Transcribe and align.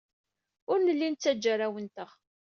Ur 0.71 0.79
nelli 0.81 1.07
nettajja 1.09 1.49
arraw-nteɣ. 1.53 2.09